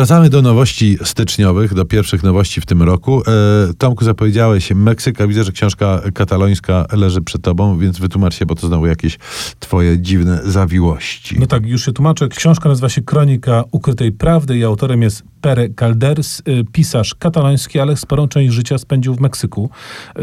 Wracamy 0.00 0.30
do 0.30 0.42
nowości 0.42 0.98
styczniowych, 1.04 1.74
do 1.74 1.84
pierwszych 1.84 2.22
nowości 2.22 2.60
w 2.60 2.66
tym 2.66 2.82
roku. 2.82 3.22
E, 3.70 3.74
Tomku, 3.78 4.04
zapowiedziałeś 4.04 4.70
Meksyka. 4.70 5.26
Widzę, 5.26 5.44
że 5.44 5.52
książka 5.52 6.00
katalońska 6.14 6.86
leży 6.92 7.20
przed 7.20 7.42
tobą, 7.42 7.78
więc 7.78 7.98
wytłumacz 7.98 8.34
się, 8.34 8.46
bo 8.46 8.54
to 8.54 8.66
znowu 8.66 8.86
jakieś 8.86 9.18
twoje 9.58 9.98
dziwne 9.98 10.40
zawiłości. 10.44 11.36
No 11.40 11.46
tak, 11.46 11.66
już 11.66 11.84
się 11.84 11.92
tłumaczę. 11.92 12.28
Książka 12.28 12.68
nazywa 12.68 12.88
się 12.88 13.02
Kronika 13.02 13.64
Ukrytej 13.72 14.12
Prawdy 14.12 14.58
i 14.58 14.64
autorem 14.64 15.02
jest 15.02 15.22
Pere 15.40 15.68
Calders, 15.68 16.40
y, 16.40 16.64
pisarz 16.72 17.14
kataloński, 17.14 17.80
ale 17.80 17.96
sporą 17.96 18.28
część 18.28 18.54
życia 18.54 18.78
spędził 18.78 19.14
w 19.14 19.20
Meksyku. 19.20 19.70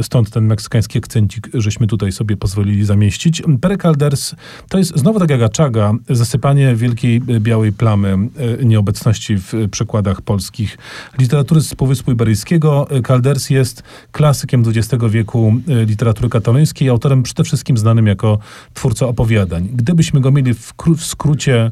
Stąd 0.02 0.30
ten 0.30 0.46
meksykański 0.46 0.98
akcencik, 0.98 1.50
żeśmy 1.54 1.88
tutaj 1.88 2.12
sobie 2.12 2.38
pozwolili 2.38 2.86
zamieścić. 2.86 3.43
Pere 3.61 3.78
Calders 3.78 4.36
to 4.70 4.78
jest 4.78 4.98
znowu 4.98 5.20
tak 5.20 5.30
jak 5.30 5.42
Aczaga, 5.42 5.93
zasypanie 6.10 6.75
wielkiej 6.75 7.21
y, 7.30 7.39
białej 7.39 7.71
plamy 7.71 8.18
y, 8.61 8.66
nieobecności 8.66 9.38
w 9.38 9.54
przekładach 9.71 10.21
polskich 10.21 10.78
literatury 11.20 11.61
z 11.61 11.75
Półwyspu 11.75 12.11
Iberyjskiego. 12.11 12.88
Calders 13.07 13.50
jest 13.50 13.84
klasykiem 14.11 14.64
XX 14.68 15.04
wieku 15.10 15.54
literatury 15.68 16.29
katalońskiej, 16.29 16.89
autorem 16.89 17.24
przede 17.24 17.43
wszystkim 17.43 17.78
znanym 17.78 18.07
jako 18.07 18.39
twórca 18.74 19.07
opowiadań. 19.07 19.70
Gdybyśmy 19.74 20.21
go 20.21 20.32
mieli 20.32 20.54
w, 20.54 20.74
w 20.97 21.06
skrócie 21.06 21.71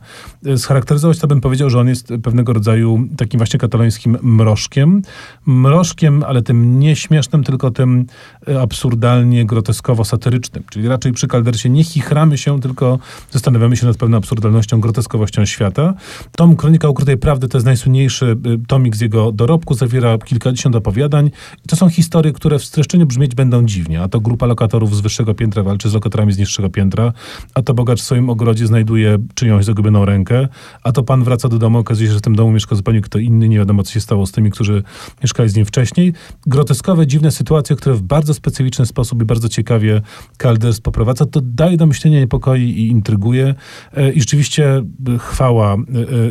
scharakteryzować, 0.58 1.20
to 1.20 1.28
bym 1.28 1.42
powiedział, 1.42 1.70
że 1.70 1.80
on 1.80 1.88
jest 1.88 2.14
pewnego 2.24 2.54
rodzaju 2.54 3.08
taki 3.18 3.35
takim 3.36 3.40
właśnie 3.40 3.60
katalońskim 3.60 4.18
mrożkiem. 4.22 5.02
Mrożkiem, 5.46 6.24
ale 6.24 6.42
tym 6.42 6.80
nie 6.80 6.96
śmiesznym, 6.96 7.44
tylko 7.44 7.72
tym 7.72 8.06
e, 8.48 8.62
absurdalnie, 8.62 9.46
groteskowo-satyrycznym. 9.46 10.64
Czyli 10.70 10.88
raczej 10.88 11.14
przy 11.14 11.28
Kaldersie 11.28 11.70
nie 11.70 11.84
chichramy 11.84 12.38
się, 12.38 12.60
tylko 12.60 13.00
zastanawiamy 13.32 13.78
się 13.78 13.86
nad 13.86 13.98
pewną 13.98 14.18
absurdalnością, 14.18 14.80
groteskowością 14.80 15.46
świata. 15.46 15.94
Tom 16.32 16.56
Kronika 16.56 16.90
Ukrytej 16.90 17.18
Prawdy 17.18 17.48
to 17.48 17.58
jest 17.58 17.66
najsłynniejszy 17.66 18.26
e, 18.26 18.68
tomik 18.68 18.96
z 18.96 19.02
jego 19.02 19.32
dorobku, 19.32 19.74
zawiera 19.74 20.18
kilkadziesiąt 20.18 20.76
opowiadań 20.76 21.32
to 21.68 21.76
są 21.76 21.90
historie, 21.90 22.34
które 22.34 22.60
w 22.60 22.66
streszczeniu 22.66 23.06
brzmieć 23.06 23.36
będą 23.36 23.66
dziwnie. 23.66 24.02
A 24.02 24.08
to 24.08 24.20
grupa 24.20 24.46
lokatorów 24.46 24.96
z 24.96 25.02
wyższego 25.02 25.34
piętra 25.34 25.64
walczy 25.64 25.90
z 25.90 25.94
lokatorami 25.94 26.34
z 26.34 26.38
niższego 26.38 26.70
piętra, 26.70 27.14
a 27.54 27.62
to 27.62 27.74
bogacz 27.74 28.02
w 28.02 28.04
swoim 28.04 28.30
ogrodzie 28.30 28.68
znajduje 28.68 29.18
czyjąś 29.34 29.66
zagubioną 29.66 30.06
rękę, 30.06 30.48
a 30.84 30.92
to 30.92 31.04
pan 31.04 31.24
wraca 31.24 31.50
do 31.50 31.58
domu, 31.58 31.78
okazuje 31.78 32.08
się, 32.08 32.14
że 32.14 32.20
w 32.20 32.22
tym 32.22 32.36
domu 32.36 32.52
mieszka 32.52 32.76
zupełnie 32.76 33.02
kto 33.02 33.20
inny, 33.26 33.50
nie 33.50 33.58
wiadomo 33.58 33.84
co 33.84 33.92
się 33.92 34.02
stało 34.02 34.26
z 34.26 34.32
tymi, 34.32 34.52
którzy 34.52 34.84
mieszkali 35.24 35.50
z 35.50 35.56
nim 35.56 35.66
wcześniej. 35.66 36.14
Groteskowe, 36.48 37.08
dziwne 37.08 37.32
sytuacje, 37.32 37.76
które 37.76 37.96
w 37.96 38.02
bardzo 38.02 38.34
specyficzny 38.34 38.86
sposób 38.86 39.22
i 39.22 39.26
bardzo 39.26 39.50
ciekawie 39.50 40.02
Calders 40.38 40.82
poprowadza, 40.82 41.26
to 41.26 41.42
daje 41.44 41.78
do 41.78 41.86
myślenia, 41.86 42.20
niepokoi 42.20 42.62
i 42.62 42.88
intryguje. 42.88 43.56
E, 43.94 44.12
I 44.12 44.20
rzeczywiście 44.20 44.84
chwała 45.20 45.74
e, 45.74 45.78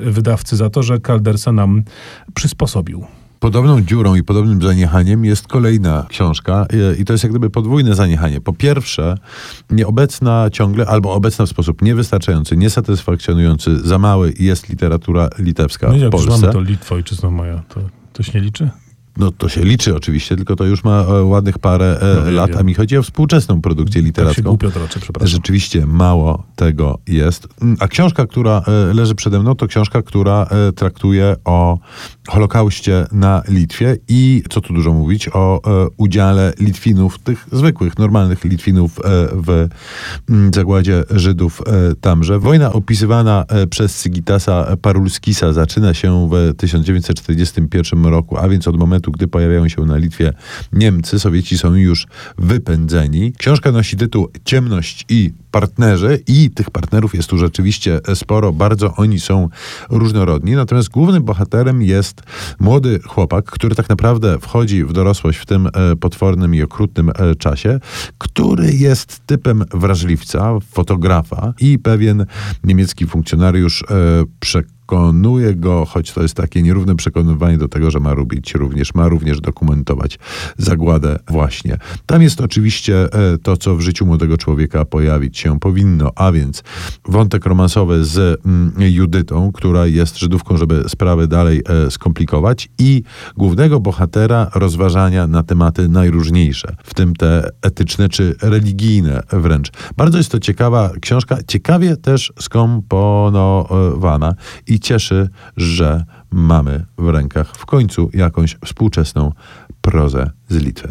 e, 0.06 0.10
wydawcy 0.10 0.56
za 0.56 0.70
to, 0.70 0.82
że 0.82 1.00
Caldersa 1.00 1.52
nam 1.52 1.82
przysposobił. 2.34 3.04
Podobną 3.44 3.80
dziurą 3.80 4.14
i 4.14 4.22
podobnym 4.22 4.62
zaniechaniem 4.62 5.24
jest 5.24 5.48
kolejna 5.48 6.06
książka 6.08 6.66
i 6.98 7.04
to 7.04 7.12
jest 7.12 7.24
jak 7.24 7.32
gdyby 7.32 7.50
podwójne 7.50 7.94
zaniechanie. 7.94 8.40
Po 8.40 8.52
pierwsze, 8.52 9.18
nieobecna 9.70 10.50
ciągle, 10.50 10.86
albo 10.86 11.14
obecna 11.14 11.46
w 11.46 11.48
sposób 11.48 11.82
niewystarczający, 11.82 12.56
niesatysfakcjonujący, 12.56 13.78
za 13.88 13.98
mały 13.98 14.34
jest 14.38 14.68
literatura 14.68 15.28
litewska 15.38 15.92
no 15.92 16.08
w 16.08 16.10
Polsce. 16.10 16.30
mamy 16.30 16.52
to 16.52 16.60
Litwo, 16.60 16.94
ojczyzna 16.94 17.30
moja, 17.30 17.62
to, 17.68 17.80
to 18.12 18.22
się 18.22 18.32
nie 18.38 18.40
liczy? 18.40 18.70
No 19.16 19.30
to 19.30 19.48
się 19.48 19.64
liczy 19.64 19.96
oczywiście, 19.96 20.36
tylko 20.36 20.56
to 20.56 20.64
już 20.64 20.84
ma 20.84 21.00
e, 21.02 21.22
ładnych 21.22 21.58
parę 21.58 22.00
e, 22.00 22.24
no, 22.24 22.30
lat, 22.30 22.56
a 22.56 22.62
mi 22.62 22.74
chodzi 22.74 22.98
o 22.98 23.02
współczesną 23.02 23.60
produkcję 23.60 24.02
literacką. 24.02 24.34
Tak 24.34 24.44
głupio 24.44 24.70
troczy, 24.70 25.00
przepraszam. 25.00 25.28
Rzeczywiście 25.28 25.86
mało 25.86 26.44
tego 26.56 26.98
jest. 27.08 27.48
Mm, 27.62 27.76
a 27.80 27.88
książka, 27.88 28.26
która 28.26 28.62
e, 28.66 28.94
leży 28.94 29.14
przede 29.14 29.40
mną, 29.40 29.54
to 29.54 29.66
książka, 29.66 30.02
która 30.02 30.46
traktuje 30.76 31.36
o 31.44 31.78
Holokauście 32.28 33.06
na 33.12 33.42
Litwie 33.48 33.96
i, 34.08 34.42
co 34.50 34.60
tu 34.60 34.74
dużo 34.74 34.92
mówić, 34.92 35.28
o 35.32 35.60
udziale 35.96 36.52
Litwinów, 36.60 37.18
tych 37.18 37.46
zwykłych, 37.52 37.98
normalnych 37.98 38.44
Litwinów 38.44 39.00
w 39.32 39.68
mm, 40.28 40.54
zagładzie 40.54 41.02
Żydów 41.10 41.62
tamże. 42.00 42.38
Wojna 42.38 42.72
opisywana 42.72 43.44
przez 43.70 44.02
Sigitasa 44.02 44.76
Parulskisa 44.82 45.52
zaczyna 45.52 45.94
się 45.94 46.28
w 46.30 46.54
1941 46.56 48.04
roku, 48.06 48.36
a 48.36 48.48
więc 48.48 48.68
od 48.68 48.76
momentu, 48.76 49.03
gdy 49.10 49.28
pojawiają 49.28 49.68
się 49.68 49.82
na 49.84 49.96
Litwie 49.96 50.32
Niemcy, 50.72 51.18
Sowieci 51.18 51.58
są 51.58 51.74
już 51.74 52.06
wypędzeni. 52.38 53.32
Książka 53.38 53.72
nosi 53.72 53.96
tytuł 53.96 54.28
Ciemność 54.44 55.04
i 55.08 55.32
partnerzy 55.50 56.22
i 56.26 56.50
tych 56.50 56.70
partnerów 56.70 57.14
jest 57.14 57.28
tu 57.28 57.38
rzeczywiście 57.38 58.00
sporo, 58.14 58.52
bardzo 58.52 58.94
oni 58.96 59.20
są 59.20 59.48
różnorodni, 59.90 60.52
natomiast 60.52 60.88
głównym 60.88 61.22
bohaterem 61.22 61.82
jest 61.82 62.22
młody 62.60 63.00
chłopak, 63.06 63.44
który 63.44 63.74
tak 63.74 63.88
naprawdę 63.88 64.38
wchodzi 64.38 64.84
w 64.84 64.92
dorosłość 64.92 65.38
w 65.38 65.46
tym 65.46 65.66
e, 65.66 65.96
potwornym 65.96 66.54
i 66.54 66.62
okrutnym 66.62 67.10
e, 67.10 67.34
czasie, 67.34 67.80
który 68.18 68.72
jest 68.72 69.26
typem 69.26 69.64
wrażliwca, 69.74 70.58
fotografa 70.70 71.52
i 71.60 71.78
pewien 71.78 72.26
niemiecki 72.64 73.06
funkcjonariusz 73.06 73.82
e, 73.82 73.86
przekonał, 74.40 74.73
przekonuje 74.86 75.54
go, 75.54 75.84
choć 75.84 76.12
to 76.12 76.22
jest 76.22 76.34
takie 76.34 76.62
nierówne 76.62 76.94
przekonywanie 76.94 77.58
do 77.58 77.68
tego, 77.68 77.90
że 77.90 78.00
ma 78.00 78.14
robić 78.14 78.54
również, 78.54 78.94
ma 78.94 79.08
również 79.08 79.40
dokumentować 79.40 80.18
zagładę 80.58 81.18
właśnie. 81.28 81.78
Tam 82.06 82.22
jest 82.22 82.40
oczywiście 82.40 83.12
e, 83.12 83.38
to, 83.38 83.56
co 83.56 83.76
w 83.76 83.80
życiu 83.80 84.06
młodego 84.06 84.38
człowieka 84.38 84.84
pojawić 84.84 85.38
się 85.38 85.60
powinno, 85.60 86.10
a 86.16 86.32
więc 86.32 86.62
wątek 87.04 87.46
romansowy 87.46 88.04
z 88.04 88.40
mm, 88.46 88.72
Judytą, 88.78 89.52
która 89.52 89.86
jest 89.86 90.18
Żydówką, 90.18 90.56
żeby 90.56 90.84
sprawy 90.88 91.26
dalej 91.26 91.62
e, 91.86 91.90
skomplikować 91.90 92.68
i 92.78 93.02
głównego 93.36 93.80
bohatera 93.80 94.50
rozważania 94.54 95.26
na 95.26 95.42
tematy 95.42 95.88
najróżniejsze, 95.88 96.76
w 96.84 96.94
tym 96.94 97.16
te 97.16 97.50
etyczne 97.62 98.08
czy 98.08 98.34
religijne 98.42 99.22
wręcz. 99.32 99.70
Bardzo 99.96 100.18
jest 100.18 100.30
to 100.30 100.38
ciekawa 100.38 100.90
książka, 101.00 101.38
ciekawie 101.48 101.96
też 101.96 102.32
skomponowana 102.40 104.34
i 104.66 104.73
i 104.74 104.80
cieszy, 104.80 105.28
że 105.56 106.04
mamy 106.30 106.84
w 106.98 107.08
rękach 107.08 107.56
w 107.56 107.66
końcu 107.66 108.10
jakąś 108.14 108.56
współczesną 108.64 109.32
prozę 109.80 110.30
z 110.48 110.56
Litwy. 110.56 110.88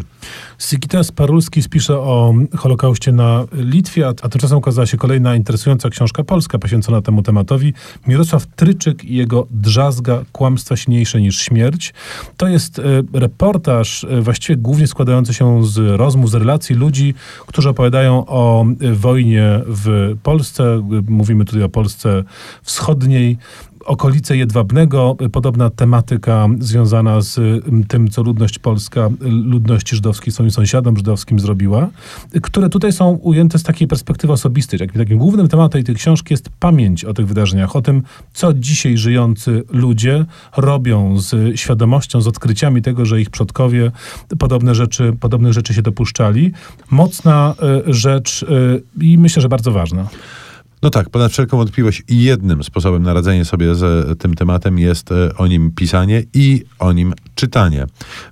Sigitas 0.59 1.11
Parulski 1.11 1.61
spisze 1.61 1.97
o 1.97 2.33
Holokauście 2.57 3.11
na 3.11 3.45
Litwie, 3.53 4.07
a 4.07 4.13
tymczasem 4.13 4.57
ukazała 4.57 4.85
się 4.85 4.97
kolejna 4.97 5.35
interesująca 5.35 5.89
książka 5.89 6.23
polska 6.23 6.59
poświęcona 6.59 7.01
temu 7.01 7.21
tematowi. 7.21 7.73
Mirosław 8.07 8.47
Tryczyk 8.47 9.03
i 9.03 9.16
jego 9.16 9.47
Drzazga 9.51 10.21
Kłamstwa 10.31 10.75
silniejsze 10.75 11.21
niż 11.21 11.39
śmierć. 11.39 11.94
To 12.38 12.47
jest 12.47 12.79
e, 12.79 12.83
reportaż 13.13 14.03
e, 14.03 14.21
właściwie 14.21 14.57
głównie 14.57 14.88
składający 14.88 15.33
się 15.33 15.65
z 15.65 15.77
rozmów, 15.77 16.29
z 16.29 16.33
relacji 16.33 16.75
ludzi, 16.75 17.13
którzy 17.47 17.69
opowiadają 17.69 18.25
o 18.27 18.65
e, 18.65 18.94
wojnie 18.94 19.61
w 19.67 20.15
Polsce. 20.23 20.81
Mówimy 21.07 21.45
tutaj 21.45 21.63
o 21.63 21.69
Polsce 21.69 22.23
wschodniej, 22.63 23.38
okolice 23.85 24.38
Jedwabnego, 24.38 25.17
podobna 25.31 25.69
tematyka 25.69 26.47
związana 26.59 27.21
z 27.21 27.63
tym, 27.88 28.09
co 28.09 28.23
ludność 28.23 28.59
polska, 28.59 29.09
ludności 29.21 29.95
żydowskiej 29.95 30.33
swoim 30.33 30.51
sąsiadom 30.51 30.97
żydowskim 30.97 31.39
zrobiła, 31.39 31.89
które 32.41 32.69
tutaj 32.69 32.91
są 32.94 33.09
ujęte 33.09 33.59
z 33.59 33.63
takiej 33.63 33.88
perspektywy 33.88 34.33
osobistej. 34.33 34.79
Takim, 34.79 35.01
takim 35.01 35.17
głównym 35.17 35.47
tematem 35.47 35.83
tej 35.83 35.95
książki 35.95 36.33
jest 36.33 36.49
pamięć 36.49 37.05
o 37.05 37.13
tych 37.13 37.27
wydarzeniach, 37.27 37.75
o 37.75 37.81
tym, 37.81 38.03
co 38.33 38.53
dzisiaj 38.53 38.97
żyjący 38.97 39.63
ludzie 39.69 40.25
robią 40.57 41.17
z 41.19 41.59
świadomością, 41.59 42.21
z 42.21 42.27
odkryciami 42.27 42.81
tego, 42.81 43.05
że 43.05 43.21
ich 43.21 43.29
przodkowie 43.29 43.91
podobne 44.39 44.75
rzeczy, 44.75 45.13
podobnych 45.19 45.53
rzeczy 45.53 45.73
się 45.73 45.81
dopuszczali. 45.81 46.51
Mocna 46.91 47.55
y, 47.88 47.94
rzecz 47.94 48.44
y, 48.44 48.83
i 49.01 49.17
myślę, 49.17 49.41
że 49.41 49.50
bardzo 49.50 49.71
ważna. 49.71 50.07
No 50.83 50.89
tak, 50.89 51.09
ponad 51.09 51.31
wszelką 51.31 51.57
wątpliwość 51.57 52.03
jednym 52.09 52.63
sposobem 52.63 53.03
na 53.03 53.13
radzenie 53.13 53.45
sobie 53.45 53.75
z 53.75 54.19
tym 54.19 54.33
tematem 54.33 54.79
jest 54.79 55.11
e, 55.11 55.38
o 55.38 55.47
nim 55.47 55.71
pisanie 55.71 56.23
i 56.33 56.63
o 56.80 56.94
nim 56.94 57.13
czytanie. 57.35 57.85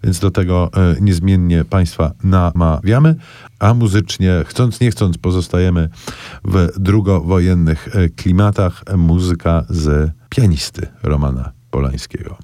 Więc 0.04 0.20
do 0.20 0.32
tego 0.32 0.70
e, 0.76 0.96
niezmiennie 1.02 1.66
Państwa 1.66 2.12
namawiamy, 2.24 3.16
a 3.60 3.74
muzycznie, 3.74 4.44
chcąc 4.48 4.80
nie 4.80 4.92
chcąc, 4.92 5.18
pozostajemy 5.18 5.90
w 6.46 6.68
drugowojennych 6.78 7.96
e, 7.96 8.10
klimatach. 8.10 8.84
Muzyka 8.98 9.66
z 9.70 10.12
pianisty 10.30 10.88
Romana 11.04 11.52
Polańskiego. 11.72 12.38